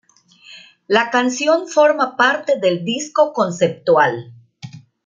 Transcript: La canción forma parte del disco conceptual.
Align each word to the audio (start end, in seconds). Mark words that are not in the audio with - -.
La 0.87 1.11
canción 1.11 1.67
forma 1.67 2.17
parte 2.17 2.57
del 2.59 2.83
disco 2.83 3.33
conceptual. 3.33 4.33